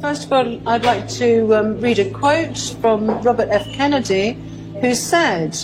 First 0.00 0.26
of 0.26 0.32
all, 0.32 0.68
I'd 0.68 0.84
like 0.84 1.08
to 1.20 1.54
um, 1.56 1.80
read 1.80 1.98
a 1.98 2.10
quote 2.10 2.58
from 2.80 3.08
Robert 3.22 3.48
F. 3.50 3.66
Kennedy, 3.72 4.38
who 4.80 4.94
said, 4.94 5.56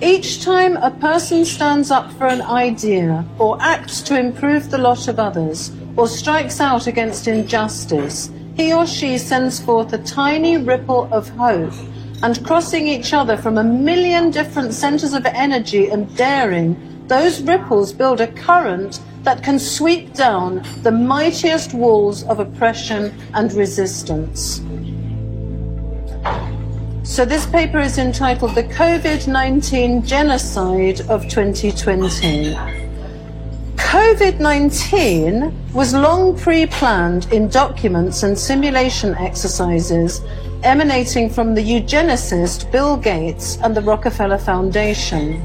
Each 0.00 0.42
time 0.42 0.76
a 0.76 0.92
person 0.92 1.44
stands 1.44 1.90
up 1.90 2.12
for 2.12 2.26
an 2.28 2.42
idea 2.42 3.24
or 3.38 3.60
acts 3.60 4.00
to 4.02 4.18
improve 4.18 4.70
the 4.70 4.78
lot 4.78 5.08
of 5.08 5.18
others 5.18 5.72
or 5.96 6.06
strikes 6.06 6.60
out 6.60 6.86
against 6.86 7.26
injustice, 7.26 8.30
he 8.56 8.72
or 8.72 8.86
she 8.86 9.18
sends 9.18 9.60
forth 9.60 9.92
a 9.92 9.98
tiny 9.98 10.56
ripple 10.58 11.08
of 11.12 11.28
hope 11.30 11.74
and 12.22 12.44
crossing 12.44 12.86
each 12.86 13.12
other 13.12 13.36
from 13.36 13.58
a 13.58 13.64
million 13.64 14.30
different 14.30 14.72
centers 14.72 15.12
of 15.12 15.26
energy 15.26 15.88
and 15.88 16.14
daring, 16.16 16.76
those 17.08 17.42
ripples 17.42 17.92
build 17.92 18.20
a 18.20 18.28
current 18.28 19.00
that 19.22 19.42
can 19.42 19.58
sweep 19.58 20.14
down 20.14 20.64
the 20.82 20.90
mightiest 20.90 21.74
walls 21.74 22.24
of 22.24 22.38
oppression 22.38 23.12
and 23.34 23.52
resistance. 23.52 24.60
So, 27.04 27.24
this 27.24 27.46
paper 27.46 27.80
is 27.80 27.98
entitled 27.98 28.54
The 28.54 28.64
COVID 28.64 29.26
19 29.26 30.04
Genocide 30.06 31.00
of 31.02 31.28
2020. 31.28 32.54
COVID 33.76 34.38
19 34.38 35.72
was 35.74 35.92
long 35.92 36.38
pre 36.38 36.66
planned 36.66 37.30
in 37.32 37.48
documents 37.48 38.22
and 38.22 38.38
simulation 38.38 39.14
exercises 39.16 40.22
emanating 40.64 41.28
from 41.28 41.54
the 41.54 41.62
eugenicist 41.62 42.70
Bill 42.70 42.96
Gates 42.96 43.58
and 43.62 43.76
the 43.76 43.82
Rockefeller 43.82 44.38
Foundation. 44.38 45.42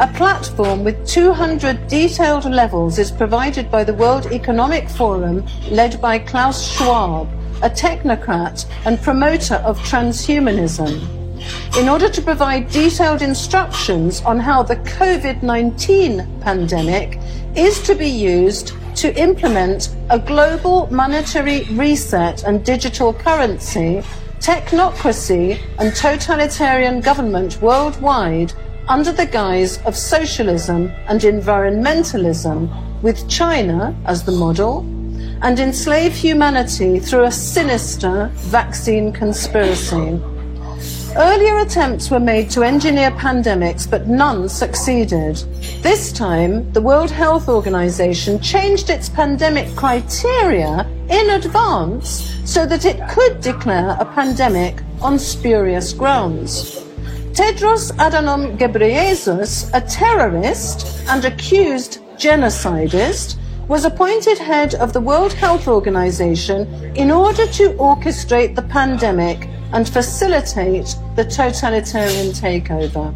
A 0.00 0.06
platform 0.08 0.82
with 0.82 1.06
200 1.06 1.86
detailed 1.86 2.46
levels 2.46 2.98
is 2.98 3.10
provided 3.10 3.70
by 3.70 3.84
the 3.84 3.94
World 3.94 4.26
Economic 4.32 4.88
Forum, 4.88 5.46
led 5.70 6.00
by 6.00 6.18
Klaus 6.18 6.72
Schwab, 6.72 7.28
a 7.62 7.70
technocrat 7.70 8.66
and 8.86 9.00
promoter 9.00 9.56
of 9.56 9.78
transhumanism. 9.80 11.06
In 11.78 11.88
order 11.88 12.08
to 12.08 12.22
provide 12.22 12.70
detailed 12.70 13.22
instructions 13.22 14.20
on 14.22 14.38
how 14.38 14.62
the 14.62 14.76
COVID 14.76 15.42
19 15.42 16.40
pandemic 16.40 17.18
is 17.54 17.80
to 17.82 17.94
be 17.94 18.08
used 18.08 18.72
to 18.96 19.14
implement 19.20 19.94
a 20.10 20.18
global 20.18 20.88
monetary 20.90 21.64
reset 21.70 22.42
and 22.44 22.64
digital 22.64 23.14
currency, 23.14 24.02
technocracy, 24.40 25.60
and 25.78 25.94
totalitarian 25.94 27.00
government 27.00 27.60
worldwide 27.60 28.52
under 28.88 29.12
the 29.12 29.26
guise 29.26 29.78
of 29.84 29.94
socialism 29.96 30.90
and 31.08 31.20
environmentalism, 31.20 32.68
with 33.02 33.28
China 33.28 33.94
as 34.06 34.24
the 34.24 34.32
model, 34.32 34.80
and 35.42 35.60
enslave 35.60 36.14
humanity 36.14 36.98
through 36.98 37.24
a 37.24 37.30
sinister 37.30 38.30
vaccine 38.34 39.12
conspiracy. 39.12 40.20
Earlier 41.16 41.58
attempts 41.58 42.08
were 42.08 42.20
made 42.20 42.50
to 42.50 42.62
engineer 42.62 43.10
pandemics, 43.10 43.90
but 43.90 44.06
none 44.06 44.48
succeeded. 44.48 45.36
This 45.82 46.12
time, 46.12 46.72
the 46.72 46.80
World 46.80 47.10
Health 47.10 47.48
Organization 47.48 48.40
changed 48.40 48.90
its 48.90 49.08
pandemic 49.08 49.74
criteria 49.74 50.86
in 51.08 51.30
advance 51.30 52.32
so 52.44 52.64
that 52.64 52.84
it 52.84 53.08
could 53.08 53.40
declare 53.40 53.96
a 53.98 54.04
pandemic 54.04 54.82
on 55.00 55.18
spurious 55.18 55.92
grounds. 55.92 56.76
Tedros 57.32 57.90
Adhanom 57.96 58.56
Ghebreyesus, 58.56 59.70
a 59.74 59.80
terrorist 59.80 61.02
and 61.08 61.24
accused 61.24 61.98
genocidist, 62.18 63.36
was 63.66 63.84
appointed 63.84 64.38
head 64.38 64.76
of 64.76 64.92
the 64.92 65.00
World 65.00 65.32
Health 65.32 65.66
Organization 65.66 66.66
in 66.94 67.10
order 67.10 67.46
to 67.48 67.70
orchestrate 67.74 68.54
the 68.54 68.62
pandemic 68.62 69.48
and 69.72 69.88
facilitate 69.88 70.96
the 71.16 71.24
totalitarian 71.24 72.32
takeover. 72.32 73.14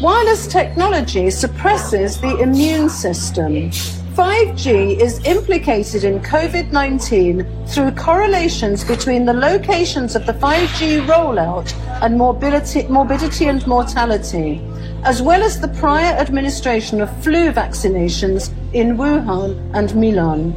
Wireless 0.00 0.46
technology 0.46 1.30
suppresses 1.30 2.20
the 2.20 2.36
immune 2.38 2.88
system 2.88 3.70
5G 4.18 5.00
is 5.00 5.24
implicated 5.24 6.02
in 6.02 6.18
COVID 6.18 6.72
19 6.72 7.46
through 7.68 7.92
correlations 7.92 8.82
between 8.82 9.24
the 9.24 9.32
locations 9.32 10.16
of 10.16 10.26
the 10.26 10.32
5G 10.32 11.06
rollout 11.06 11.72
and 12.02 12.18
morbidity, 12.18 12.82
morbidity 12.88 13.46
and 13.46 13.64
mortality, 13.68 14.60
as 15.04 15.22
well 15.22 15.40
as 15.40 15.60
the 15.60 15.68
prior 15.68 16.16
administration 16.16 17.00
of 17.00 17.22
flu 17.22 17.52
vaccinations 17.52 18.50
in 18.72 18.96
Wuhan 18.96 19.56
and 19.72 19.94
Milan. 19.94 20.52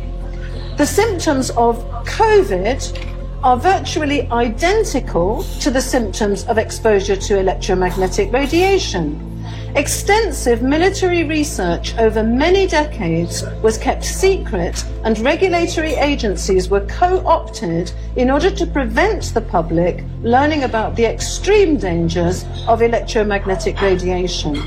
The 0.78 0.88
symptoms 0.88 1.52
of 1.52 1.86
COVID 2.06 2.82
are 3.44 3.58
virtually 3.58 4.30
identical 4.32 5.44
to 5.60 5.72
the 5.72 5.82
symptoms 5.82 6.46
of 6.46 6.60
exposure 6.60 7.16
to 7.16 7.40
electromagnetic 7.40 8.32
radiation. 8.32 9.28
Extensive 9.76 10.62
military 10.62 11.24
research 11.24 11.98
over 11.98 12.24
many 12.24 12.68
decades 12.68 13.44
was 13.64 13.78
kept 13.78 14.04
secret, 14.04 14.86
and 15.06 15.18
regulatory 15.20 15.94
agencies 15.94 16.70
were 16.70 16.86
co 16.88 17.26
opted 17.26 17.92
in 18.16 18.30
order 18.30 18.52
to 18.52 18.68
prevent 18.68 19.34
the 19.34 19.42
public 19.42 20.04
learning 20.22 20.64
about 20.64 20.96
the 20.96 21.06
extreme 21.06 21.78
dangers 21.78 22.46
of 22.68 22.82
electromagnetic 22.82 23.82
radiation. 23.82 24.62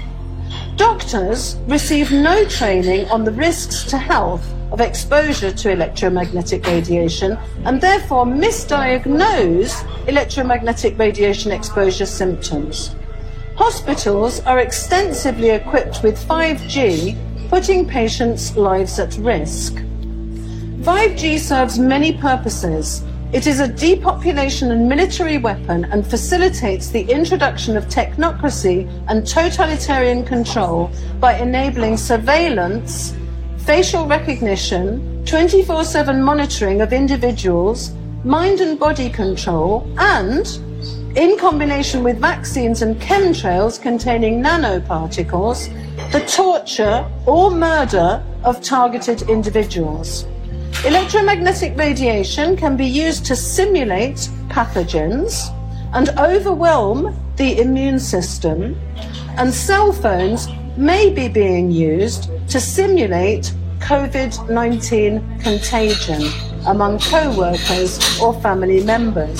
Doctors 0.77 1.57
receive 1.69 2.11
no 2.11 2.45
training 2.47 3.09
on 3.11 3.25
the 3.25 3.33
risks 3.33 3.85
to 3.85 3.99
health 3.99 4.53
of 4.75 4.81
exposure 4.81 5.53
to 5.53 5.71
electromagnetic 5.71 6.67
radiation 6.67 7.39
and 7.65 7.81
therefore 7.81 8.25
misdiagnose 8.25 9.73
electromagnetic 10.09 10.99
radiation 10.99 11.53
exposure 11.53 12.05
symptoms. 12.05 12.97
Hospitals 13.55 14.41
are 14.41 14.59
extensively 14.59 15.51
equipped 15.51 16.03
with 16.03 16.19
5G, 16.27 17.17
putting 17.49 17.87
patients' 17.87 18.57
lives 18.57 18.99
at 18.99 19.17
risk. 19.19 19.75
5G 20.81 21.39
serves 21.39 21.79
many 21.79 22.13
purposes. 22.19 23.05
It 23.33 23.47
is 23.47 23.61
a 23.61 23.69
depopulation 23.69 24.73
and 24.73 24.89
military 24.89 25.39
weapon 25.39 25.85
and 25.85 26.05
facilitates 26.05 26.89
the 26.89 27.03
introduction 27.03 27.77
of 27.77 27.85
technocracy 27.85 28.91
and 29.07 29.25
totalitarian 29.25 30.25
control 30.25 30.91
by 31.21 31.39
enabling 31.39 31.97
surveillance, 31.97 33.15
facial 33.65 34.07
recognition, 34.07 35.25
24 35.25 35.85
7 35.85 36.23
monitoring 36.23 36.83
of 36.83 36.93
individuals, 36.93 37.93
mind 38.23 38.61
and 38.61 38.79
body 38.79 39.09
control, 39.09 39.91
and 39.99 40.47
in 41.17 41.39
combination 41.39 42.05
with 42.05 42.19
vaccines 42.21 42.83
and 42.83 43.01
chemtrails 43.01 43.81
containing 43.81 44.43
nanoparticles, 44.43 45.71
the 46.13 46.21
torture 46.27 47.09
or 47.27 47.51
murder 47.51 48.23
of 48.45 48.61
targeted 48.61 49.23
individuals. 49.31 50.27
Electromagnetic 50.85 51.75
radiation 51.79 52.57
can 52.57 52.77
be 52.77 52.85
used 52.85 53.25
to 53.25 53.35
simulate 53.35 54.29
pathogens 54.49 55.49
and 55.95 56.11
overwhelm 56.19 57.19
the 57.37 57.59
immune 57.61 57.99
system, 57.99 58.79
and 59.39 59.55
cell 59.55 59.91
phones 59.91 60.49
may 60.77 61.11
be 61.11 61.29
being 61.29 61.71
used 61.71 62.31
to 62.49 62.61
simulate 62.61 63.53
COVID 63.79 64.51
19 64.51 65.39
contagion 65.39 66.23
among 66.67 66.99
co 66.99 67.37
workers 67.37 68.21
or 68.21 68.35
family 68.41 68.83
members. 68.83 69.39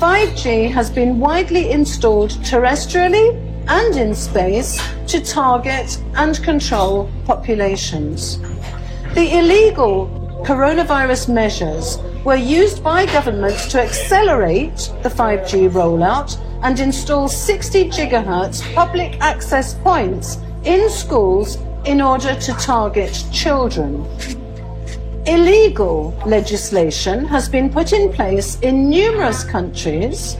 5G 0.00 0.70
has 0.70 0.90
been 0.90 1.20
widely 1.20 1.70
installed 1.70 2.30
terrestrially 2.42 3.36
and 3.68 3.96
in 3.96 4.14
space 4.14 4.82
to 5.06 5.20
target 5.20 6.02
and 6.14 6.42
control 6.42 7.10
populations. 7.26 8.38
The 9.14 9.38
illegal 9.38 10.08
coronavirus 10.44 11.32
measures 11.32 11.98
were 12.24 12.36
used 12.36 12.82
by 12.82 13.06
governments 13.06 13.66
to 13.72 13.80
accelerate 13.80 14.90
the 15.02 15.10
5G 15.10 15.70
rollout 15.70 16.38
and 16.62 16.78
install 16.80 17.28
60 17.28 17.88
gigahertz 17.90 18.62
public 18.74 19.20
access 19.20 19.74
points 19.74 20.38
in 20.64 20.88
schools 20.90 21.58
in 21.84 22.00
order 22.00 22.34
to 22.34 22.52
target 22.54 23.24
children. 23.32 24.04
Illegal 25.26 26.14
legislation 26.26 27.24
has 27.26 27.48
been 27.48 27.70
put 27.70 27.92
in 27.92 28.12
place 28.12 28.58
in 28.60 28.88
numerous 28.88 29.44
countries 29.44 30.36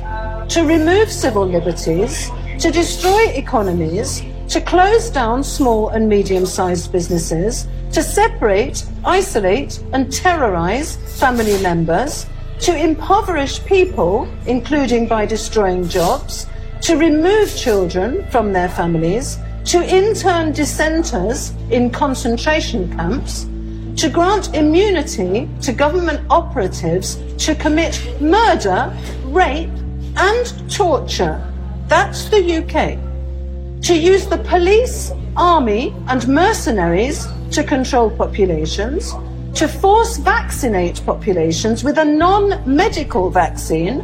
to 0.48 0.64
remove 0.66 1.10
civil 1.10 1.46
liberties, 1.46 2.30
to 2.58 2.70
destroy 2.70 3.28
economies, 3.28 4.22
to 4.48 4.60
close 4.60 5.10
down 5.10 5.44
small 5.44 5.90
and 5.90 6.08
medium 6.08 6.44
sized 6.44 6.90
businesses, 6.90 7.68
to 7.92 8.02
separate, 8.02 8.84
isolate, 9.04 9.80
and 9.92 10.12
terrorize 10.12 10.96
family 11.20 11.60
members, 11.62 12.26
to 12.60 12.76
impoverish 12.76 13.64
people, 13.64 14.28
including 14.46 15.08
by 15.08 15.24
destroying 15.24 15.88
jobs, 15.88 16.46
to 16.82 16.96
remove 16.96 17.54
children 17.56 18.26
from 18.30 18.52
their 18.52 18.68
families, 18.68 19.38
to 19.64 19.82
intern 19.82 20.52
dissenters 20.52 21.52
in 21.70 21.90
concentration 21.90 22.94
camps, 22.96 23.46
to 23.96 24.08
grant 24.08 24.54
immunity 24.54 25.48
to 25.60 25.72
government 25.72 26.20
operatives 26.30 27.18
to 27.36 27.54
commit 27.54 28.00
murder, 28.20 28.94
rape, 29.24 29.70
and 30.16 30.70
torture. 30.70 31.42
That's 31.86 32.28
the 32.28 32.40
UK. 32.58 32.98
To 33.84 33.94
use 33.94 34.26
the 34.26 34.38
police, 34.38 35.12
army, 35.36 35.94
and 36.08 36.26
mercenaries 36.28 37.26
to 37.52 37.64
control 37.64 38.10
populations, 38.10 39.12
to 39.54 39.68
force 39.68 40.16
vaccinate 40.16 41.04
populations 41.04 41.82
with 41.84 41.98
a 41.98 42.04
non 42.04 42.62
medical 42.66 43.30
vaccine 43.30 44.02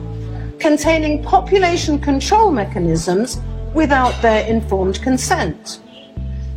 containing 0.58 1.22
population 1.22 1.98
control 1.98 2.50
mechanisms 2.50 3.40
without 3.74 4.20
their 4.22 4.46
informed 4.46 5.00
consent. 5.02 5.80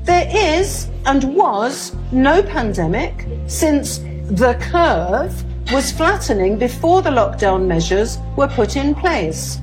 There 0.03 0.27
is 0.33 0.87
and 1.05 1.35
was 1.35 1.95
no 2.11 2.41
pandemic 2.41 3.25
since 3.47 3.99
the 4.29 4.57
curve 4.59 5.43
was 5.71 5.91
flattening 5.91 6.57
before 6.57 7.01
the 7.01 7.09
lockdown 7.09 7.67
measures 7.67 8.17
were 8.35 8.47
put 8.47 8.75
in 8.75 8.95
place. 8.95 9.59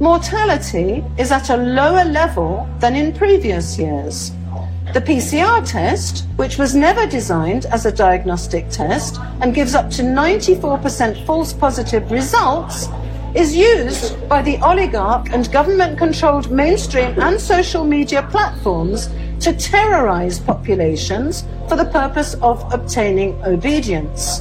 Mortality 0.00 1.04
is 1.18 1.30
at 1.30 1.50
a 1.50 1.56
lower 1.56 2.04
level 2.04 2.68
than 2.78 2.96
in 2.96 3.12
previous 3.12 3.78
years. 3.78 4.32
The 4.92 5.00
PCR 5.00 5.64
test, 5.64 6.24
which 6.34 6.58
was 6.58 6.74
never 6.74 7.06
designed 7.06 7.66
as 7.66 7.86
a 7.86 7.92
diagnostic 7.92 8.68
test 8.70 9.20
and 9.40 9.54
gives 9.54 9.76
up 9.76 9.88
to 9.90 10.02
94% 10.02 11.24
false 11.24 11.52
positive 11.52 12.10
results, 12.10 12.88
is 13.36 13.54
used 13.54 14.28
by 14.28 14.42
the 14.42 14.58
oligarch 14.58 15.28
and 15.30 15.50
government 15.52 15.96
controlled 15.96 16.50
mainstream 16.50 17.16
and 17.20 17.40
social 17.40 17.84
media 17.84 18.26
platforms 18.32 19.08
to 19.38 19.52
terrorize 19.52 20.40
populations 20.40 21.44
for 21.68 21.76
the 21.76 21.84
purpose 21.84 22.34
of 22.42 22.60
obtaining 22.72 23.40
obedience. 23.44 24.40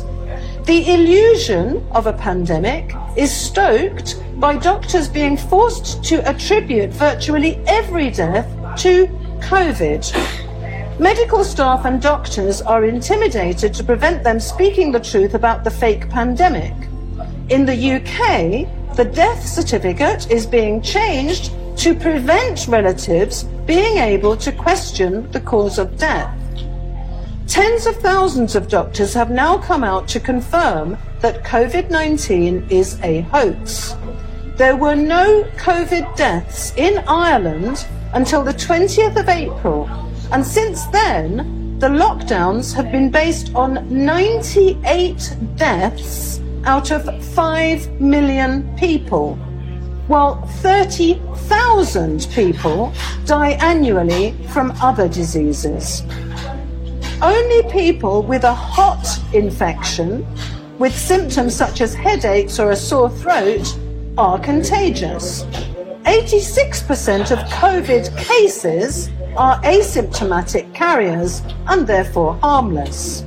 The 0.66 0.92
illusion 0.92 1.86
of 1.92 2.08
a 2.08 2.14
pandemic 2.14 2.96
is 3.16 3.32
stoked 3.32 4.24
by 4.40 4.58
doctors 4.58 5.08
being 5.08 5.38
forced 5.38 6.04
to 6.06 6.28
attribute 6.28 6.90
virtually 6.90 7.62
every 7.68 8.10
death 8.10 8.48
to 8.82 9.06
COVID. 9.42 10.39
Medical 11.00 11.46
staff 11.46 11.86
and 11.86 12.02
doctors 12.02 12.62
are 12.62 12.84
intimidated 12.84 13.74
to 13.74 13.86
prevent 13.86 14.22
them 14.22 14.38
speaking 14.38 14.92
the 14.92 15.00
truth 15.00 15.34
about 15.34 15.64
the 15.64 15.72
fake 15.72 16.10
pandemic. 16.10 16.74
In 17.48 17.66
the 17.66 17.94
UK, 17.96 18.68
the 18.98 19.06
death 19.06 19.48
certificate 19.48 20.30
is 20.30 20.46
being 20.46 20.82
changed 20.82 21.54
to 21.78 21.96
prevent 21.96 22.68
relatives 22.68 23.46
being 23.66 23.98
able 23.98 24.36
to 24.36 24.52
question 24.52 25.32
the 25.32 25.40
cause 25.40 25.80
of 25.80 25.98
death. 25.98 26.36
Tens 27.48 27.86
of 27.86 27.96
thousands 28.02 28.58
of 28.58 28.68
doctors 28.68 29.14
have 29.14 29.32
now 29.32 29.58
come 29.58 29.86
out 29.86 30.06
to 30.10 30.20
confirm 30.20 30.98
that 31.22 31.46
COVID 31.46 31.90
19 31.90 32.68
is 32.70 33.00
a 33.04 33.22
hoax. 33.22 33.96
There 34.58 34.76
were 34.76 34.96
no 34.96 35.46
COVID 35.56 36.18
deaths 36.18 36.74
in 36.76 36.98
Ireland 37.08 37.88
until 38.14 38.44
the 38.44 38.54
20th 38.54 39.16
of 39.16 39.30
April, 39.30 39.88
and 40.32 40.46
since 40.46 40.86
then, 40.88 41.78
the 41.80 41.88
lockdowns 41.88 42.74
have 42.74 42.92
been 42.92 43.10
based 43.10 43.56
on 43.56 43.88
98 43.90 45.36
deaths 45.56 46.42
out 46.66 46.92
of 46.92 47.24
5 47.34 48.02
million 48.02 48.76
people, 48.78 49.36
while 50.08 50.42
30,000 50.62 52.28
people 52.34 52.94
die 53.26 53.52
annually 53.62 54.36
from 54.50 54.72
other 54.82 55.08
diseases. 55.08 56.04
Only 57.22 57.64
people 57.72 58.22
with 58.22 58.44
a 58.44 58.54
hot 58.54 59.08
infection, 59.34 60.28
with 60.78 60.96
symptoms 60.96 61.56
such 61.56 61.82
as 61.82 61.94
headaches 61.96 62.60
or 62.60 62.72
a 62.72 62.76
sore 62.76 63.10
throat, 63.10 63.78
are 64.18 64.38
contagious. 64.38 65.46
86% 66.06 67.32
of 67.32 67.40
COVID 67.50 68.18
cases 68.18 69.10
are 69.38 69.62
asymptomatic 69.62 70.74
carriers 70.74 71.42
and 71.68 71.86
therefore 71.86 72.36
harmless. 72.36 73.26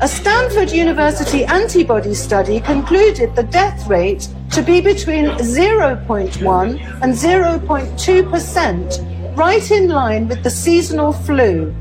A 0.00 0.08
Stanford 0.08 0.70
University 0.70 1.44
antibody 1.44 2.14
study 2.14 2.60
concluded 2.60 3.34
the 3.34 3.42
death 3.42 3.88
rate 3.88 4.28
to 4.52 4.62
be 4.62 4.80
between 4.80 5.26
0.1 5.26 6.80
and 7.02 7.12
0.2%, 7.12 9.36
right 9.36 9.70
in 9.70 9.88
line 9.88 10.28
with 10.28 10.42
the 10.42 10.50
seasonal 10.50 11.12
flu. 11.12 11.74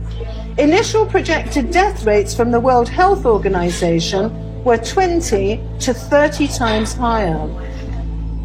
Initial 0.57 1.05
projected 1.05 1.71
death 1.71 2.05
rates 2.05 2.35
from 2.35 2.51
the 2.51 2.59
World 2.59 2.89
Health 2.89 3.25
Organization 3.25 4.63
were 4.63 4.77
20 4.77 5.61
to 5.79 5.93
30 5.93 6.47
times 6.47 6.93
higher. 6.93 7.47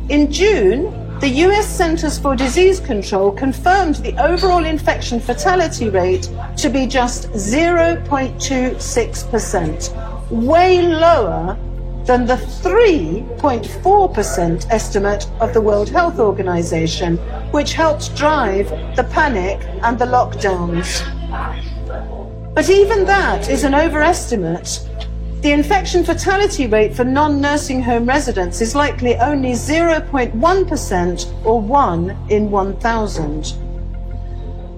In 0.09 0.31
June, 0.31 1.02
the 1.23 1.47
US 1.47 1.67
Centers 1.69 2.19
for 2.19 2.35
Disease 2.35 2.81
Control 2.81 3.31
confirmed 3.31 3.95
the 3.97 4.17
overall 4.21 4.65
infection 4.65 5.21
fatality 5.21 5.89
rate 5.89 6.29
to 6.57 6.69
be 6.69 6.85
just 6.85 7.31
0.26%, 7.31 10.31
way 10.33 10.83
lower 10.83 11.57
than 12.07 12.27
the 12.27 12.35
3.4% 12.35 14.67
estimate 14.69 15.31
of 15.39 15.55
the 15.55 15.61
World 15.61 15.89
Health 15.89 16.19
Organization, 16.19 17.19
which 17.53 17.75
helped 17.75 18.17
drive 18.17 18.69
the 18.97 19.05
panic 19.13 19.65
and 19.85 19.97
the 19.97 20.07
lockdowns. 20.07 21.05
But 22.53 22.69
even 22.69 23.05
that 23.05 23.49
is 23.49 23.63
an 23.63 23.77
overestimate 23.77 24.89
the 25.43 25.51
infection 25.51 26.05
fatality 26.05 26.69
rate 26.69 26.95
for 26.95 27.03
non-nursing 27.03 27.83
home 27.83 28.07
residents 28.07 28.61
is 28.61 28.77
likely 28.77 29.17
only 29.17 29.51
0.1% 29.53 31.45
or 31.45 31.61
1 31.61 32.17
in 32.31 32.49
1,000. 32.49 33.43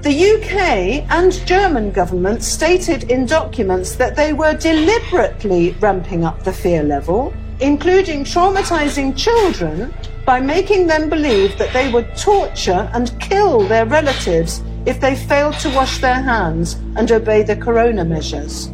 The 0.00 0.32
UK 0.32 1.05
and 1.11 1.32
German 1.46 1.90
governments 1.90 2.46
stated 2.46 3.11
in 3.11 3.26
documents 3.26 3.94
that 3.96 4.16
they 4.16 4.32
were 4.32 4.56
deliberately 4.56 5.72
ramping 5.81 6.25
up 6.25 6.43
the 6.43 6.52
fear 6.52 6.82
level, 6.82 7.34
including 7.60 8.25
traumatizing 8.25 9.14
children 9.19 9.93
by 10.25 10.40
making 10.40 10.87
them 10.87 11.10
believe 11.10 11.58
that 11.58 11.75
they 11.75 11.93
would 11.93 12.17
torture 12.17 12.90
and 12.94 13.20
kill 13.20 13.69
their 13.69 13.84
relatives 13.84 14.62
if 14.87 14.99
they 14.99 15.14
failed 15.14 15.58
to 15.58 15.69
wash 15.75 15.99
their 15.99 16.22
hands 16.22 16.75
and 16.96 17.12
obey 17.12 17.43
the 17.43 17.56
corona 17.56 18.03
measures. 18.03 18.73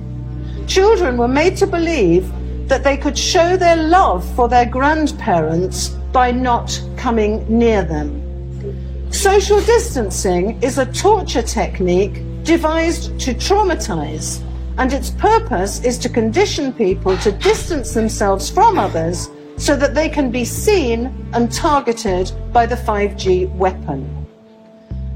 Children 0.71 1.17
were 1.17 1.27
made 1.27 1.57
to 1.57 1.67
believe 1.67 2.31
that 2.69 2.85
they 2.85 2.97
could 2.97 3.19
show 3.19 3.57
their 3.57 3.75
love 3.75 4.25
for 4.37 4.49
their 4.49 4.65
grandparents 4.65 5.89
by 6.13 6.31
not 6.31 6.81
coming 6.97 7.45
near 7.49 7.83
them. 7.83 8.23
Social 9.11 9.61
distancing 9.63 10.63
is 10.63 10.79
a 10.79 10.87
torture 10.87 11.43
technique 11.43 12.23
devised 12.45 13.19
to 13.19 13.35
traumatize, 13.35 14.41
and 14.79 14.93
its 14.93 15.11
purpose 15.11 15.83
is 15.83 15.99
to 15.99 16.09
condition 16.09 16.73
people 16.73 17.19
to 17.19 17.33
distance 17.33 17.93
themselves 17.93 18.49
from 18.49 18.79
others 18.79 19.29
so 19.57 19.75
that 19.75 19.97
they 19.97 20.09
can 20.09 20.31
be 20.31 20.45
seen 20.45 21.13
and 21.33 21.51
targeted 21.51 22.31
by 22.53 22.65
the 22.65 22.77
5G 22.77 23.53
weapon. 23.57 24.20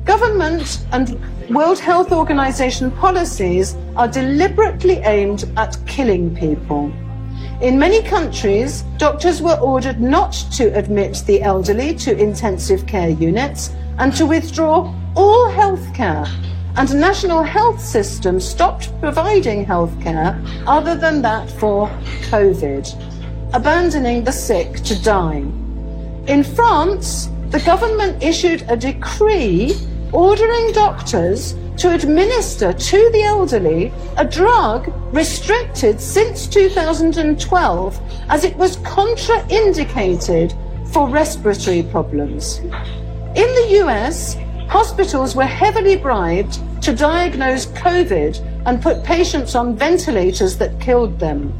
Government 0.04 0.84
and 0.92 1.18
World 1.48 1.78
Health 1.78 2.12
Organization 2.12 2.90
policies 2.90 3.74
are 3.96 4.06
deliberately 4.06 4.98
aimed 4.98 5.50
at 5.56 5.78
killing 5.86 6.36
people. 6.36 6.92
In 7.62 7.78
many 7.78 8.02
countries, 8.02 8.82
doctors 8.98 9.40
were 9.40 9.58
ordered 9.62 10.00
not 10.00 10.32
to 10.52 10.64
admit 10.76 11.22
the 11.26 11.40
elderly 11.40 11.94
to 11.96 12.16
intensive 12.18 12.86
care 12.86 13.08
units 13.08 13.70
and 13.98 14.14
to 14.16 14.26
withdraw 14.26 14.92
all 15.16 15.48
health 15.48 15.94
care. 15.94 16.26
And 16.76 17.00
national 17.00 17.42
health 17.42 17.80
systems 17.80 18.46
stopped 18.46 18.90
providing 19.00 19.64
health 19.64 19.98
care 20.02 20.38
other 20.66 20.96
than 20.96 21.22
that 21.22 21.48
for 21.52 21.88
COVID, 22.30 23.54
abandoning 23.54 24.24
the 24.24 24.32
sick 24.32 24.80
to 24.80 25.00
die. 25.02 25.44
In 26.26 26.42
France, 26.42 27.30
the 27.50 27.60
government 27.60 28.22
issued 28.22 28.64
a 28.68 28.76
decree 28.76 29.74
ordering 30.14 30.70
doctors 30.72 31.54
to 31.76 31.92
administer 31.92 32.72
to 32.72 33.10
the 33.10 33.22
elderly 33.22 33.92
a 34.16 34.24
drug 34.24 34.88
restricted 35.12 36.00
since 36.00 36.46
2012 36.46 38.00
as 38.28 38.44
it 38.44 38.56
was 38.56 38.76
contraindicated 38.78 40.56
for 40.92 41.08
respiratory 41.08 41.82
problems. 41.82 42.58
In 42.58 43.50
the 43.58 43.80
US, 43.82 44.36
hospitals 44.68 45.34
were 45.34 45.42
heavily 45.42 45.96
bribed 45.96 46.60
to 46.82 46.94
diagnose 46.94 47.66
COVID 47.66 48.38
and 48.66 48.80
put 48.80 49.02
patients 49.02 49.56
on 49.56 49.76
ventilators 49.76 50.56
that 50.58 50.80
killed 50.80 51.18
them. 51.18 51.52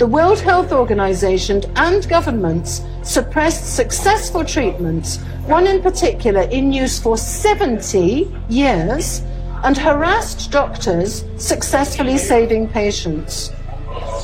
The 0.00 0.06
World 0.06 0.40
Health 0.40 0.72
Organization 0.72 1.62
and 1.76 2.08
governments 2.08 2.80
suppressed 3.02 3.76
successful 3.76 4.42
treatments, 4.42 5.18
one 5.44 5.66
in 5.66 5.82
particular 5.82 6.40
in 6.40 6.72
use 6.72 6.98
for 6.98 7.18
70 7.18 8.34
years, 8.48 9.20
and 9.62 9.76
harassed 9.76 10.50
doctors, 10.50 11.26
successfully 11.36 12.16
saving 12.16 12.66
patients. 12.66 13.50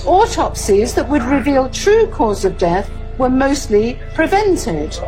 Autopsies 0.06 0.94
that 0.94 1.06
would 1.10 1.22
reveal 1.24 1.68
true 1.68 2.06
cause 2.06 2.46
of 2.46 2.56
death 2.56 2.90
were 3.18 3.28
mostly 3.28 3.98
prevented. 4.14 4.98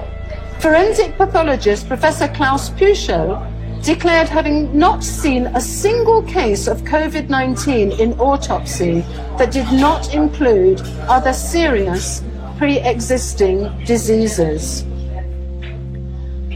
Forensic 0.58 1.16
pathologist 1.16 1.88
Professor 1.88 2.28
Klaus 2.28 2.68
Püschel 2.68 3.40
declared 3.82 4.28
having 4.28 4.76
not 4.76 5.04
seen 5.04 5.46
a 5.46 5.60
single 5.60 6.22
case 6.22 6.66
of 6.66 6.82
COVID 6.82 7.28
19 7.28 7.92
in 7.92 8.12
autopsy 8.20 9.00
that 9.38 9.52
did 9.52 9.70
not 9.72 10.14
include 10.14 10.80
other 11.08 11.32
serious 11.32 12.22
pre 12.58 12.78
existing 12.80 13.70
diseases. 13.84 14.84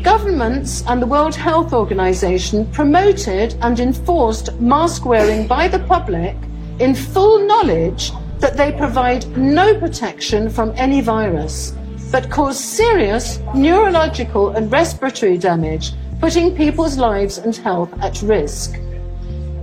Governments 0.02 0.82
and 0.88 1.00
the 1.00 1.06
World 1.06 1.36
Health 1.36 1.72
Organization 1.72 2.66
promoted 2.72 3.54
and 3.62 3.78
enforced 3.78 4.52
mask 4.60 5.04
wearing 5.04 5.46
by 5.46 5.68
the 5.68 5.78
public 5.78 6.36
in 6.80 6.92
full 6.94 7.46
knowledge 7.46 8.10
that 8.40 8.56
they 8.56 8.72
provide 8.72 9.24
no 9.36 9.78
protection 9.78 10.50
from 10.50 10.72
any 10.74 11.00
virus, 11.00 11.72
but 12.10 12.28
cause 12.28 12.58
serious 12.58 13.38
neurological 13.54 14.50
and 14.50 14.72
respiratory 14.72 15.38
damage 15.38 15.92
putting 16.22 16.54
people's 16.54 16.96
lives 16.96 17.38
and 17.38 17.56
health 17.56 17.92
at 18.00 18.22
risk. 18.22 18.76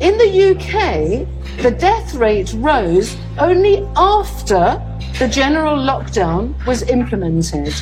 In 0.01 0.17
the 0.17 0.49
UK, 0.51 1.25
the 1.63 1.71
death 1.71 2.13
rate 2.15 2.51
rose 2.57 3.15
only 3.37 3.77
after 3.95 4.77
the 5.19 5.27
general 5.29 5.77
lockdown 5.77 6.53
was 6.65 6.83
implemented. 6.83 7.73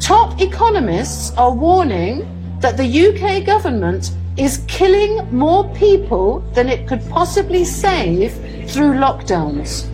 Top 0.00 0.40
economists 0.40 1.36
are 1.36 1.52
warning 1.52 2.24
that 2.60 2.76
the 2.76 2.86
UK 2.86 3.44
government 3.44 4.12
is 4.36 4.64
killing 4.68 5.28
more 5.36 5.68
people 5.74 6.38
than 6.54 6.68
it 6.68 6.86
could 6.86 7.04
possibly 7.10 7.64
save 7.64 8.32
through 8.70 8.92
lockdowns. 8.92 9.92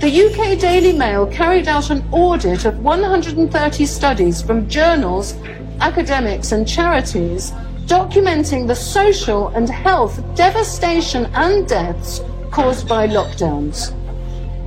The 0.00 0.26
UK 0.26 0.60
Daily 0.60 0.92
Mail 0.92 1.26
carried 1.26 1.66
out 1.66 1.90
an 1.90 2.04
audit 2.12 2.64
of 2.64 2.78
130 2.78 3.86
studies 3.86 4.40
from 4.40 4.68
journals 4.68 5.34
academics, 5.84 6.52
and 6.52 6.66
charities 6.66 7.52
documenting 7.86 8.66
the 8.66 8.74
social 8.74 9.48
and 9.48 9.68
health 9.68 10.16
devastation 10.34 11.26
and 11.34 11.68
deaths 11.68 12.22
caused 12.50 12.88
by 12.88 13.06
lockdowns. 13.06 13.92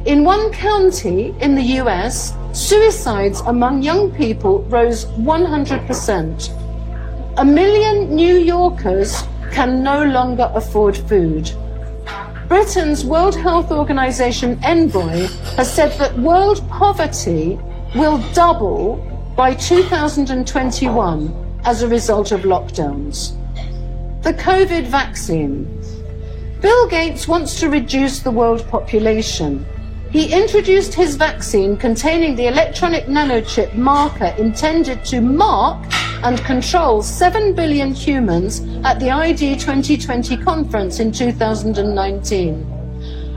In 0.05 0.23
one 0.23 0.51
county 0.51 1.33
in 1.41 1.55
the 1.55 1.67
US, 1.81 2.35
suicides 2.53 3.41
among 3.53 3.81
young 3.81 4.11
people 4.11 4.61
rose 4.75 5.05
100%. 5.05 6.53
A 7.37 7.45
million 7.45 8.15
New 8.15 8.37
Yorkers 8.37 9.23
can 9.51 9.83
no 9.83 10.03
longer 10.03 10.51
afford 10.53 10.95
food. 10.95 11.51
Britain's 12.47 13.03
World 13.03 13.35
Health 13.35 13.71
Organization 13.71 14.59
envoy 14.63 15.27
has 15.57 15.73
said 15.73 15.91
that 15.99 16.17
world 16.19 16.61
poverty 16.69 17.59
will 17.95 18.19
double 18.33 19.06
by 19.37 19.53
2021 19.53 21.61
as 21.63 21.83
a 21.83 21.87
result 21.87 22.31
of 22.31 22.41
lockdowns. 22.41 23.33
The 24.23 24.33
COVID 24.33 24.87
vaccine. 24.87 25.65
Bill 26.59 26.87
Gates 26.87 27.27
wants 27.27 27.59
to 27.59 27.69
reduce 27.69 28.17
the 28.17 28.31
world 28.31 28.67
population. 28.67 29.63
He 30.09 30.33
introduced 30.33 30.95
his 30.95 31.17
vaccine 31.17 31.77
containing 31.77 32.35
the 32.35 32.47
electronic 32.47 33.05
nanochip 33.05 33.75
marker 33.75 34.33
intended 34.39 35.05
to 35.05 35.21
mark 35.21 35.85
and 36.23 36.39
control 36.39 37.03
7 37.03 37.53
billion 37.53 37.93
humans 37.93 38.61
at 38.83 38.99
the 38.99 39.11
ID 39.11 39.57
2020 39.57 40.35
conference 40.37 40.99
in 40.99 41.11
2019. 41.11 42.73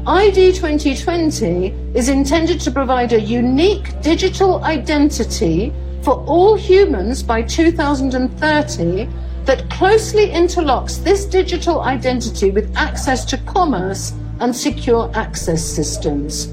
ID 0.07 0.53
2020 0.53 1.75
is 1.93 2.09
intended 2.09 2.59
to 2.59 2.71
provide 2.71 3.13
a 3.13 3.21
unique 3.21 4.01
digital 4.01 4.65
identity 4.65 5.75
for 6.03 6.25
all 6.27 6.57
humans 6.57 7.23
by 7.23 7.43
2030 7.43 9.09
that 9.45 9.69
closely 9.71 10.29
interlocks 10.29 11.03
this 11.03 11.25
digital 11.25 11.81
identity 11.81 12.51
with 12.51 12.75
access 12.77 13.25
to 13.25 13.37
commerce 13.39 14.13
and 14.41 14.55
secure 14.55 15.11
access 15.15 15.65
systems. 15.65 16.49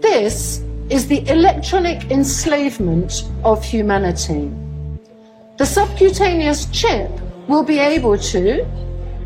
This 0.00 0.62
is 0.90 1.06
the 1.06 1.26
electronic 1.28 2.10
enslavement 2.10 3.24
of 3.44 3.64
humanity. 3.64 4.50
The 5.56 5.66
subcutaneous 5.66 6.66
chip 6.66 7.10
will 7.48 7.62
be 7.62 7.78
able 7.78 8.18
to 8.18 8.66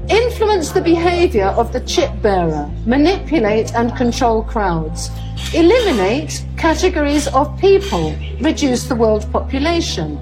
influence 0.09 0.71
the 0.71 0.81
behavior 0.81 1.47
of 1.47 1.73
the 1.73 1.81
chip 1.81 2.11
bearer, 2.23 2.71
manipulate 2.85 3.75
and 3.75 3.97
control 3.97 4.43
crowds, 4.43 5.11
eliminate 5.55 6.45
categories 6.57 7.27
of 7.29 7.59
people, 7.59 8.15
reduce 8.41 8.85
the 8.85 8.95
world 8.95 9.31
population, 9.33 10.19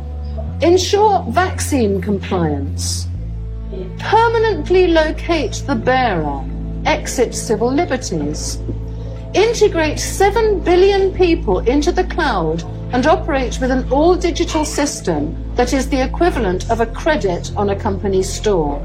ensure 0.63 1.25
vaccine 1.31 2.01
compliance, 2.01 3.07
permanently 3.99 4.87
locate 4.89 5.63
the 5.67 5.75
bearer, 5.75 6.45
exit 6.87 7.35
civil 7.35 7.73
liberties, 7.73 8.59
integrate 9.35 9.99
7 9.99 10.61
billion 10.61 11.13
people 11.13 11.59
into 11.61 11.91
the 11.91 12.05
cloud 12.05 12.63
and 12.93 13.07
operate 13.07 13.59
with 13.61 13.73
an 13.73 13.91
all 13.91 14.15
digital 14.15 14.65
system 14.65 15.37
that 15.57 15.73
is 15.73 15.89
the 15.89 16.01
equivalent 16.01 16.71
of 16.71 16.81
a 16.81 16.87
credit 16.87 17.51
on 17.57 17.71
a 17.71 17.79
company 17.79 18.23
store. 18.23 18.81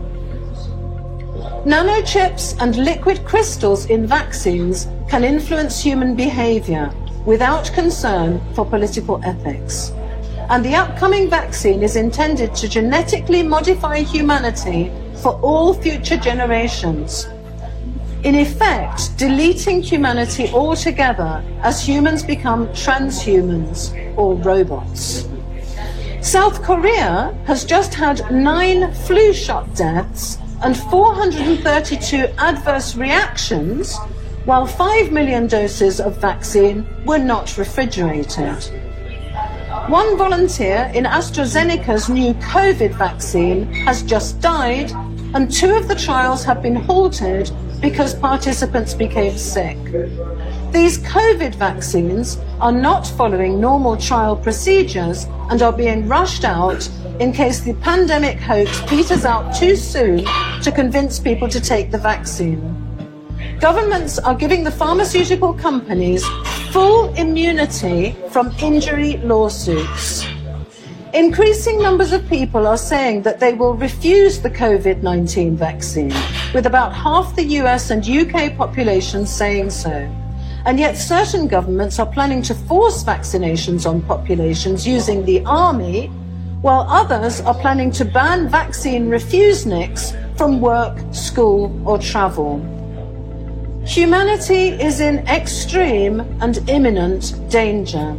Nanochips 1.65 2.55
and 2.60 2.75
liquid 2.75 3.24
crystals 3.25 3.86
in 3.86 4.05
vaccines 4.05 4.88
can 5.08 5.24
influence 5.24 5.81
human 5.81 6.15
behavior 6.15 6.93
without 7.25 7.72
concern 7.74 8.41
for 8.53 8.65
political 8.65 9.22
ethics. 9.24 9.91
And 10.50 10.65
the 10.65 10.75
upcoming 10.75 11.29
vaccine 11.29 11.84
is 11.84 11.96
intended 11.96 12.55
to 12.55 12.67
genetically 12.67 13.43
modify 13.43 14.00
humanity 14.00 14.91
for 15.22 15.39
all 15.41 15.74
future 15.74 16.17
generations. 16.17 17.27
In 18.24 18.36
effect, 18.36 19.17
deleting 19.17 19.81
humanity 19.81 20.50
altogether 20.50 21.43
as 21.62 21.86
humans 21.88 22.24
become 22.24 22.67
transhumans 22.69 23.93
or 24.17 24.36
robots. 24.36 25.27
South 26.22 26.62
Korea 26.63 27.34
has 27.46 27.63
just 27.63 27.93
had 27.93 28.29
nine 28.29 28.93
flu 28.93 29.31
shot 29.31 29.74
deaths 29.74 30.38
and 30.62 30.75
432 30.75 32.28
adverse 32.38 32.96
reactions, 32.96 33.98
while 34.46 34.66
5 34.66 35.12
million 35.12 35.48
doses 35.48 36.00
of 36.00 36.18
vaccine 36.18 36.88
were 37.06 37.18
not 37.18 37.58
refrigerated. 37.58 38.63
One 39.88 40.18
volunteer 40.18 40.92
in 40.94 41.06
AstraZeneca's 41.06 42.10
new 42.10 42.34
COVID 42.36 42.94
vaccine 42.96 43.72
has 43.86 44.04
just 44.04 44.39
died, 44.42 44.92
and 45.34 45.51
two 45.51 45.74
of 45.75 45.88
the 45.88 45.96
trials 45.96 46.44
have 46.44 46.62
been 46.62 46.75
halted 46.75 47.51
because 47.80 48.13
participants 48.13 48.94
became 48.94 49.38
sick. 49.38 49.78
These 50.72 51.00
COVID 51.00 51.56
vaccines 51.56 52.38
are 52.62 52.72
not 52.72 53.08
following 53.08 53.60
normal 53.60 53.98
trial 53.98 54.36
procedures 54.36 55.26
and 55.50 55.64
are 55.64 55.74
being 55.74 56.08
rushed 56.08 56.44
out 56.44 56.88
in 57.20 57.34
case 57.34 57.62
the 57.62 57.74
pandemic 57.76 58.38
hoax 58.40 58.80
peters 58.88 59.26
out 59.26 59.56
too 59.56 59.76
soon 59.76 60.26
to 60.62 60.72
convince 60.72 61.20
people 61.20 61.48
to 61.50 61.60
take 61.60 61.90
the 61.90 61.98
vaccine. 61.98 62.62
Governments 63.60 64.20
are 64.20 64.36
giving 64.36 64.64
the 64.64 64.70
pharmaceutical 64.70 65.54
companies 65.54 66.24
full 66.72 67.12
immunity 67.16 68.16
from 68.30 68.52
injury 68.62 69.18
lawsuits. 69.18 70.24
Increasing 71.16 71.82
numbers 71.82 72.14
of 72.14 72.30
people 72.30 72.68
are 72.68 72.78
saying 72.78 73.24
that 73.24 73.40
they 73.40 73.54
will 73.54 73.74
refuse 73.74 74.40
the 74.40 74.52
COVID 74.52 75.02
19 75.02 75.58
vaccine, 75.58 76.14
with 76.54 76.68
about 76.68 76.94
half 76.94 77.36
the 77.36 77.44
US 77.62 77.90
and 77.90 78.08
UK 78.08 78.56
populations 78.56 79.34
saying 79.34 79.72
so. 79.72 80.08
And 80.66 80.80
yet, 80.80 80.98
certain 80.98 81.48
governments 81.48 82.00
are 82.00 82.06
planning 82.06 82.42
to 82.44 82.54
force 82.54 83.04
vaccinations 83.04 83.89
on 83.89 84.01
populations 84.01 84.86
using 84.86 85.25
the 85.25 85.44
army 85.46 86.08
while 86.62 86.86
others 86.89 87.39
are 87.42 87.54
planning 87.54 87.92
to 87.92 88.04
ban 88.04 88.50
vaccine 88.50 89.10
refuseniks 89.10 90.13
from 90.38 90.60
work, 90.60 90.98
school, 91.13 91.72
or 91.88 91.98
travel. 91.98 92.60
Humanity 93.86 94.70
is 94.70 95.00
in 95.00 95.20
extreme 95.28 96.20
and 96.42 96.70
imminent 96.70 97.34
danger. 97.50 98.16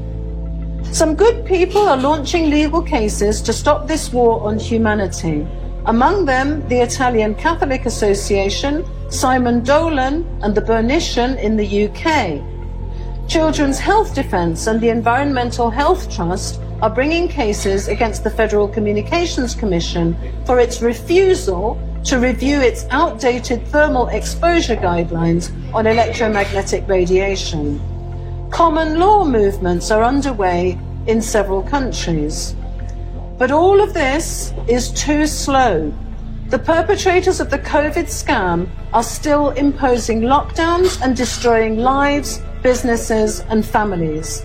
Some 0.90 1.14
good 1.14 1.44
people 1.44 1.82
are 1.82 1.96
launching 1.96 2.50
legal 2.50 2.82
cases 2.82 3.40
to 3.42 3.52
stop 3.52 3.86
this 3.86 4.12
war 4.12 4.40
on 4.42 4.58
humanity. 4.58 5.46
Among 5.84 6.24
them, 6.24 6.66
the 6.68 6.80
Italian 6.80 7.34
Catholic 7.34 7.86
Association, 7.86 8.84
Simon 9.10 9.64
Dolan, 9.64 10.24
and 10.40 10.54
the 10.54 10.62
Bernician 10.62 11.36
in 11.42 11.56
the 11.56 11.88
UK. 11.88 12.40
Children's 13.28 13.80
Health 13.80 14.14
Defence 14.14 14.68
and 14.68 14.80
the 14.80 14.88
Environmental 14.88 15.68
Health 15.68 16.08
Trust 16.14 16.60
are 16.80 16.90
bringing 16.90 17.26
cases 17.26 17.88
against 17.88 18.22
the 18.22 18.30
Federal 18.30 18.68
Communications 18.68 19.52
Commission 19.52 20.16
for 20.46 20.60
its 20.60 20.80
refusal 20.80 21.76
to 22.04 22.18
review 22.18 22.60
its 22.60 22.86
outdated 22.90 23.66
thermal 23.66 24.06
exposure 24.08 24.76
guidelines 24.76 25.50
on 25.74 25.88
electromagnetic 25.88 26.86
radiation. 26.88 27.80
Common 28.50 29.00
law 29.00 29.24
movements 29.24 29.90
are 29.90 30.04
underway 30.04 30.78
in 31.08 31.20
several 31.20 31.64
countries. 31.64 32.54
But 33.38 33.50
all 33.50 33.80
of 33.80 33.92
this 33.92 34.54
is 34.68 34.92
too 34.92 35.26
slow. 35.26 35.92
The 36.50 36.58
perpetrators 36.58 37.38
of 37.38 37.48
the 37.48 37.60
COVID 37.60 38.06
scam 38.06 38.68
are 38.92 39.04
still 39.04 39.50
imposing 39.50 40.22
lockdowns 40.22 41.00
and 41.00 41.16
destroying 41.16 41.76
lives, 41.76 42.42
businesses, 42.60 43.44
and 43.50 43.64
families. 43.64 44.42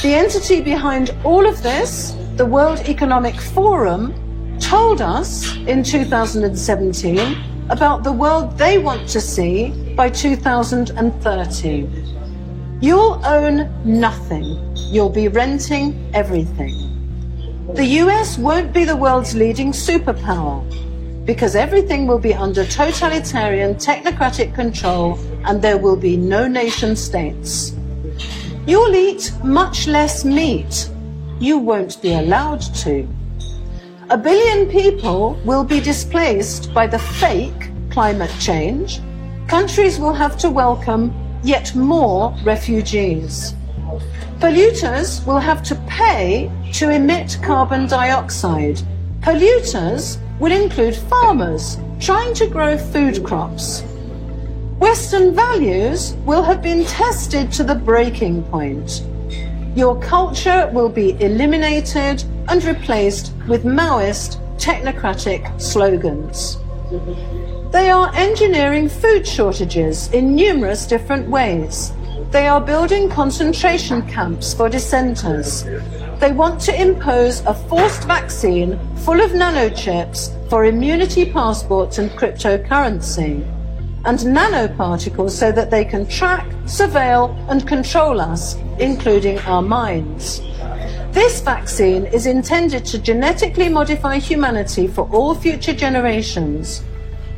The 0.00 0.14
entity 0.14 0.60
behind 0.60 1.12
all 1.24 1.44
of 1.44 1.60
this, 1.60 2.14
the 2.36 2.46
World 2.46 2.78
Economic 2.88 3.34
Forum, 3.34 4.14
told 4.60 5.02
us 5.02 5.56
in 5.66 5.82
2017 5.82 7.36
about 7.68 8.04
the 8.04 8.12
world 8.12 8.56
they 8.56 8.78
want 8.78 9.08
to 9.08 9.20
see 9.20 9.70
by 9.96 10.08
2030. 10.08 11.88
You'll 12.80 13.20
own 13.26 13.68
nothing. 13.84 14.72
You'll 14.76 15.10
be 15.10 15.26
renting 15.26 16.12
everything. 16.14 16.76
The 17.74 17.86
US 18.02 18.38
won't 18.38 18.72
be 18.72 18.84
the 18.84 18.94
world's 18.94 19.34
leading 19.34 19.72
superpower 19.72 20.62
because 21.24 21.54
everything 21.54 22.06
will 22.06 22.18
be 22.18 22.34
under 22.34 22.64
totalitarian 22.64 23.74
technocratic 23.74 24.54
control 24.54 25.18
and 25.44 25.60
there 25.60 25.78
will 25.78 25.96
be 25.96 26.16
no 26.16 26.46
nation 26.48 26.96
states. 26.96 27.74
You'll 28.66 28.94
eat 28.94 29.32
much 29.44 29.86
less 29.86 30.24
meat. 30.24 30.90
You 31.38 31.58
won't 31.58 32.00
be 32.02 32.12
allowed 32.14 32.62
to. 32.84 33.08
A 34.10 34.18
billion 34.18 34.68
people 34.68 35.38
will 35.44 35.64
be 35.64 35.80
displaced 35.80 36.74
by 36.74 36.86
the 36.86 36.98
fake 36.98 37.70
climate 37.90 38.34
change. 38.40 39.00
Countries 39.48 39.98
will 39.98 40.12
have 40.12 40.36
to 40.38 40.50
welcome 40.50 41.12
yet 41.42 41.74
more 41.74 42.34
refugees. 42.44 43.54
Polluters 44.40 45.24
will 45.26 45.38
have 45.38 45.62
to 45.64 45.74
pay 45.86 46.50
to 46.72 46.90
emit 46.90 47.38
carbon 47.42 47.86
dioxide. 47.86 48.80
Polluters 49.20 50.18
will 50.40 50.52
include 50.52 50.96
farmers 50.96 51.76
trying 52.00 52.34
to 52.34 52.46
grow 52.46 52.76
food 52.76 53.22
crops. 53.22 53.82
Western 54.78 55.34
values 55.34 56.14
will 56.24 56.42
have 56.42 56.62
been 56.62 56.86
tested 56.86 57.52
to 57.52 57.62
the 57.62 57.74
breaking 57.74 58.42
point. 58.44 59.02
Your 59.76 60.00
culture 60.00 60.70
will 60.72 60.88
be 60.88 61.12
eliminated 61.22 62.24
and 62.48 62.64
replaced 62.64 63.32
with 63.46 63.64
Maoist 63.64 64.40
technocratic 64.56 65.60
slogans. 65.60 66.56
They 67.70 67.90
are 67.90 68.10
engineering 68.14 68.88
food 68.88 69.26
shortages 69.26 70.10
in 70.12 70.34
numerous 70.34 70.86
different 70.86 71.28
ways. 71.28 71.92
They 72.30 72.48
are 72.48 72.60
building 72.60 73.08
concentration 73.10 74.06
camps 74.08 74.54
for 74.54 74.68
dissenters. 74.68 75.64
They 76.20 76.32
want 76.32 76.60
to 76.62 76.78
impose 76.78 77.40
a 77.46 77.54
forced 77.54 78.04
vaccine 78.04 78.78
full 78.96 79.22
of 79.22 79.30
nanochips 79.30 80.28
for 80.50 80.66
immunity 80.66 81.32
passports 81.32 81.96
and 81.96 82.10
cryptocurrency 82.10 83.42
and 84.04 84.18
nanoparticles 84.18 85.30
so 85.30 85.50
that 85.50 85.70
they 85.70 85.82
can 85.82 86.06
track, 86.06 86.46
surveil, 86.66 87.34
and 87.48 87.66
control 87.66 88.20
us, 88.20 88.56
including 88.78 89.38
our 89.40 89.62
minds. 89.62 90.40
This 91.12 91.40
vaccine 91.40 92.04
is 92.04 92.26
intended 92.26 92.84
to 92.84 92.98
genetically 92.98 93.70
modify 93.70 94.18
humanity 94.18 94.88
for 94.88 95.08
all 95.10 95.34
future 95.34 95.72
generations. 95.72 96.82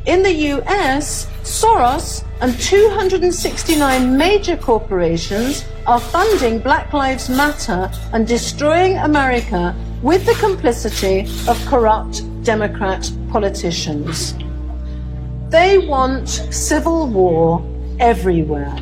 In 0.05 0.21
the 0.21 0.33
US, 0.51 1.27
Soros 1.43 2.25
and 2.41 2.59
269 2.59 4.17
major 4.17 4.57
corporations 4.57 5.63
are 5.87 5.97
funding 5.97 6.59
Black 6.59 6.91
Lives 6.91 7.29
Matter 7.29 7.89
and 8.11 8.27
destroying 8.27 8.97
America 8.97 9.73
with 10.01 10.25
the 10.25 10.33
complicity 10.41 11.21
of 11.47 11.65
corrupt 11.67 12.21
Democrat 12.43 13.09
politicians. 13.31 14.35
They 15.47 15.77
want 15.77 16.27
civil 16.27 17.07
war 17.07 17.65
everywhere. 18.01 18.75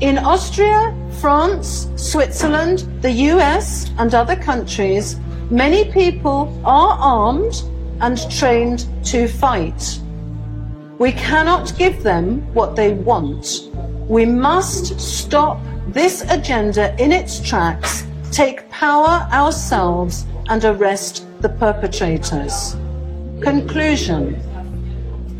In 0.00 0.18
Austria, 0.18 0.94
France, 1.18 1.88
Switzerland, 1.96 2.80
the 3.00 3.12
US, 3.32 3.90
and 3.96 4.14
other 4.14 4.36
countries, 4.36 5.18
many 5.50 5.90
people 5.92 6.60
are 6.62 6.98
armed 7.00 7.62
and 8.02 8.18
trained 8.30 8.84
to 9.06 9.28
fight. 9.28 9.98
We 10.98 11.12
cannot 11.12 11.76
give 11.76 12.02
them 12.02 12.40
what 12.54 12.74
they 12.74 12.94
want. 12.94 13.68
We 14.08 14.24
must 14.24 14.98
stop 14.98 15.60
this 15.88 16.22
agenda 16.30 16.96
in 16.98 17.12
its 17.12 17.38
tracks, 17.38 18.06
take 18.32 18.68
power 18.70 19.28
ourselves, 19.30 20.24
and 20.48 20.64
arrest 20.64 21.26
the 21.42 21.50
perpetrators. 21.50 22.76
Conclusion. 23.42 24.40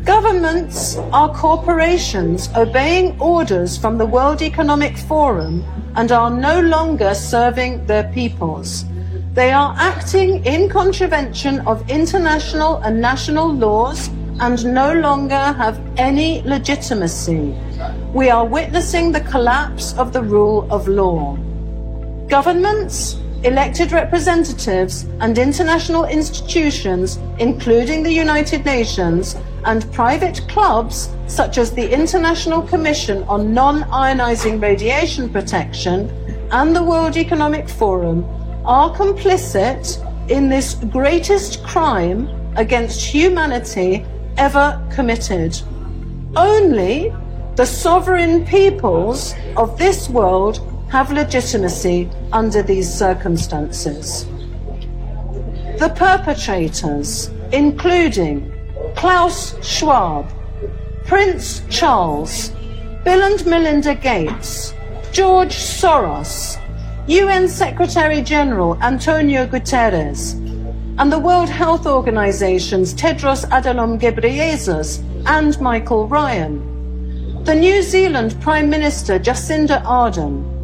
Governments 0.03 0.97
are 1.11 1.33
corporations 1.33 2.49
obeying 2.55 3.19
orders 3.19 3.79
from 3.79 3.97
the 3.97 4.05
World 4.05 4.43
Economic 4.43 4.95
Forum 4.95 5.65
and 5.95 6.11
are 6.11 6.29
no 6.29 6.61
longer 6.61 7.15
serving 7.15 7.83
their 7.87 8.03
peoples. 8.13 8.85
They 9.33 9.51
are 9.51 9.73
acting 9.77 10.45
in 10.45 10.69
contravention 10.69 11.61
of 11.61 11.89
international 11.89 12.77
and 12.77 13.01
national 13.01 13.51
laws 13.51 14.09
and 14.39 14.63
no 14.65 14.93
longer 14.93 15.35
have 15.35 15.81
any 15.97 16.41
legitimacy. 16.43 17.55
We 18.13 18.29
are 18.29 18.45
witnessing 18.45 19.11
the 19.11 19.21
collapse 19.21 19.93
of 19.97 20.13
the 20.13 20.21
rule 20.21 20.67
of 20.71 20.87
law. 20.87 21.35
Governments 22.27 23.17
elected 23.43 23.91
representatives 23.91 25.03
and 25.19 25.37
international 25.37 26.05
institutions, 26.05 27.19
including 27.37 28.03
the 28.03 28.11
United 28.11 28.65
Nations, 28.65 29.35
and 29.65 29.91
private 29.93 30.41
clubs 30.47 31.09
such 31.27 31.57
as 31.57 31.71
the 31.71 31.91
International 31.91 32.61
Commission 32.61 33.23
on 33.23 33.53
Non-Ionizing 33.53 34.61
Radiation 34.61 35.29
Protection 35.29 36.09
and 36.51 36.75
the 36.75 36.83
World 36.83 37.17
Economic 37.17 37.69
Forum 37.69 38.25
are 38.65 38.95
complicit 38.95 40.03
in 40.29 40.49
this 40.49 40.75
greatest 40.75 41.63
crime 41.63 42.29
against 42.55 43.01
humanity 43.01 44.05
ever 44.37 44.81
committed. 44.91 45.59
Only 46.35 47.13
the 47.55 47.65
sovereign 47.65 48.45
peoples 48.45 49.33
of 49.55 49.77
this 49.77 50.09
world 50.09 50.59
have 50.89 51.11
legitimacy 51.11 52.09
under 52.31 52.61
these 52.61 52.91
circumstances. 52.91 54.25
The 55.79 55.93
perpetrators, 55.95 57.29
including 57.51 58.53
Klaus 58.95 59.55
Schwab, 59.65 60.31
Prince 61.05 61.61
Charles, 61.69 62.49
Bill 63.03 63.21
and 63.21 63.45
Melinda 63.45 63.95
Gates, 63.95 64.73
George 65.11 65.55
Soros, 65.55 66.57
UN 67.07 67.47
Secretary 67.47 68.21
General 68.21 68.77
Antonio 68.83 69.47
Guterres, 69.47 70.35
and 70.99 71.11
the 71.11 71.19
World 71.19 71.49
Health 71.49 71.85
Organization's 71.85 72.93
Tedros 72.93 73.47
Adhanom 73.49 73.99
Ghebreyesus 73.99 75.03
and 75.27 75.59
Michael 75.61 76.07
Ryan, 76.07 77.43
the 77.43 77.55
New 77.55 77.81
Zealand 77.83 78.39
Prime 78.41 78.69
Minister 78.69 79.19
Jacinda 79.19 79.83
Ardern, 79.83 80.57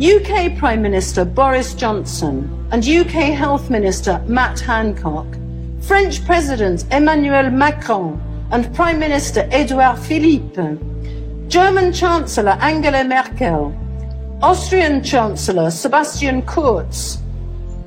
UK 0.00 0.58
Prime 0.58 0.82
Minister 0.82 1.24
Boris 1.24 1.72
Johnson. 1.72 2.50
And 2.72 2.84
UK 2.84 3.32
Health 3.32 3.70
Minister 3.70 4.20
Matt 4.26 4.58
Hancock, 4.58 5.26
French 5.82 6.24
President 6.24 6.84
Emmanuel 6.90 7.50
Macron. 7.50 8.20
And 8.50 8.74
Prime 8.74 8.98
Minister 8.98 9.48
Edouard 9.52 9.98
Philippe, 9.98 10.78
German 11.46 11.92
Chancellor 11.92 12.58
Angela 12.60 13.04
Merkel, 13.04 13.72
Austrian 14.42 15.02
Chancellor 15.02 15.70
Sebastian 15.70 16.42
Kurz, 16.42 17.18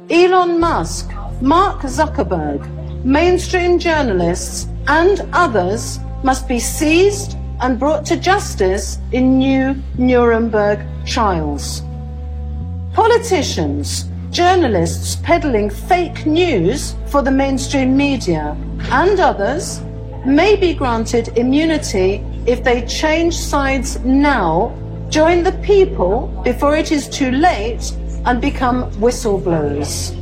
Elon 0.10 0.58
Musk, 0.58 1.12
Mark 1.42 1.82
Zuckerberg, 1.82 2.66
mainstream 3.04 3.78
journalists 3.78 4.68
and 4.88 5.28
others 5.34 6.00
must 6.24 6.48
be 6.48 6.60
seized 6.60 7.36
and 7.60 7.78
brought 7.78 8.06
to 8.06 8.16
justice 8.16 9.00
in 9.12 9.38
new 9.38 9.76
Nuremberg 9.98 10.80
trials. 11.06 11.82
Politicians, 12.94 14.06
journalists 14.32 15.18
peddling 15.24 15.70
fake 15.70 16.26
news 16.26 16.96
for 17.08 17.22
the 17.22 17.32
mainstream 17.32 17.98
media, 17.98 18.56
and 18.92 19.20
others 19.20 19.82
may 20.26 20.56
be 20.56 20.74
granted 20.74 21.38
immunity 21.38 22.24
if 22.46 22.64
they 22.64 22.86
change 22.86 23.36
sides 23.36 24.00
now 24.06 24.74
Join 25.10 25.42
the 25.42 25.54
people 25.64 26.28
before 26.44 26.76
it 26.76 26.92
is 26.92 27.08
too 27.08 27.32
late 27.32 27.96
and 28.26 28.42
become 28.42 28.92
whistleblowers. 28.94 30.16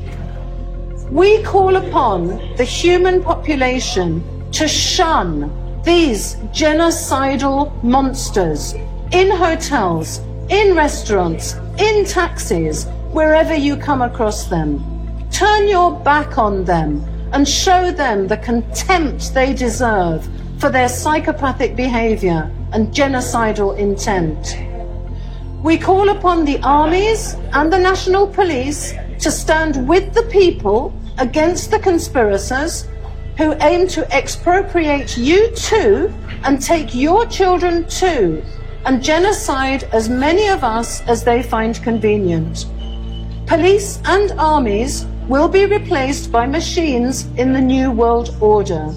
We 1.12 1.44
call 1.44 1.76
upon 1.76 2.28
the 2.56 2.64
human 2.64 3.24
population 3.24 4.24
to 4.52 4.68
shun 4.68 5.52
these 5.84 6.36
genocidal 6.52 7.84
monsters 7.84 8.74
in 9.12 9.30
hotels, 9.30 10.20
in 10.50 10.76
restaurants, 10.76 11.54
in 11.78 12.06
taxis, 12.06 12.86
wherever 13.12 13.54
you 13.54 13.78
come 13.78 14.02
across 14.02 14.46
them. 14.46 14.84
Turn 15.32 15.68
your 15.68 15.92
back 16.00 16.38
on 16.38 16.66
them 16.66 17.04
and 17.34 17.48
show 17.48 17.92
them 17.92 18.28
the 18.28 18.38
contempt 18.38 19.34
they 19.34 19.54
deserve 19.54 20.28
for 20.58 20.70
their 20.70 20.90
psychopathic 20.90 21.76
behavior 21.76 22.52
and 22.72 22.88
genocidal 22.94 23.78
intent. 23.78 24.75
We 25.66 25.80
call 25.80 26.10
upon 26.10 26.46
the 26.46 26.60
armies 26.62 27.34
and 27.54 27.74
the 27.74 27.80
national 27.80 28.28
police 28.28 28.94
to 29.18 29.32
stand 29.32 29.88
with 29.88 30.14
the 30.14 30.22
people 30.30 30.94
against 31.18 31.72
the 31.72 31.80
conspirators 31.80 32.88
who 33.40 33.56
aim 33.62 33.88
to 33.88 34.06
expropriate 34.16 35.18
you 35.18 35.50
too 35.56 36.14
and 36.44 36.62
take 36.62 36.94
your 36.94 37.26
children 37.26 37.84
too 37.88 38.44
and 38.86 39.02
genocide 39.04 39.86
as 39.86 40.08
many 40.08 40.50
of 40.50 40.64
us 40.64 41.02
as 41.08 41.24
they 41.24 41.42
find 41.42 41.82
convenient. 41.82 42.68
Police 43.48 44.00
and 44.06 44.34
armies 44.38 45.08
will 45.28 45.48
be 45.48 45.66
replaced 45.66 46.32
by 46.32 46.46
machines 46.46 47.26
in 47.38 47.54
the 47.54 47.68
new 47.74 47.90
world 47.90 48.38
order. 48.40 48.94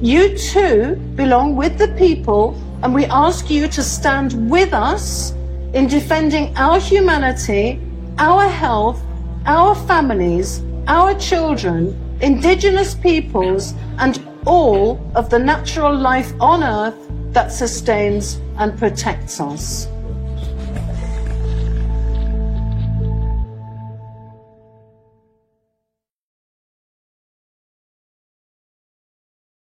You 0.00 0.36
too 0.36 0.96
belong 1.14 1.54
with 1.54 1.78
the 1.78 1.94
people 1.96 2.60
and 2.82 2.92
we 2.92 3.04
ask 3.04 3.48
you 3.48 3.68
to 3.68 3.84
stand 3.84 4.50
with 4.50 4.72
us 4.72 5.34
in 5.72 5.86
defending 5.86 6.56
our 6.56 6.78
humanity, 6.78 7.80
our 8.18 8.48
health, 8.48 9.00
our 9.46 9.74
families, 9.74 10.62
our 10.86 11.14
children, 11.18 11.96
indigenous 12.20 12.94
peoples, 12.94 13.74
and 13.98 14.22
all 14.46 15.00
of 15.14 15.30
the 15.30 15.38
natural 15.38 15.94
life 15.94 16.32
on 16.40 16.62
earth 16.62 16.94
that 17.32 17.50
sustains 17.52 18.40
and 18.58 18.78
protects 18.78 19.40
us. 19.40 19.88